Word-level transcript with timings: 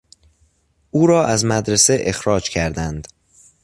او 0.91 1.07
را 1.07 1.25
از 1.25 1.45
مدرسه 1.45 1.97
اخراج 2.01 2.49
کردند. 2.49 3.07